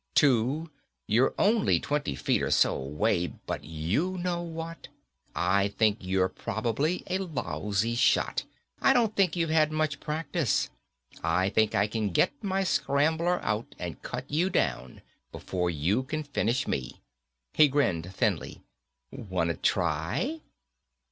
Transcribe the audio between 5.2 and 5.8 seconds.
I